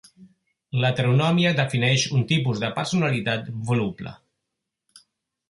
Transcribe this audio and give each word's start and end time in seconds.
L'heteronomia 0.83 1.51
defineix 1.59 2.05
un 2.21 2.25
tipus 2.33 2.63
de 2.65 2.71
personalitat 2.79 3.53
voluble. 3.71 4.17